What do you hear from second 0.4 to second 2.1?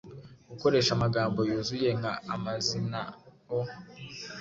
gukoreha amagambo yuzuye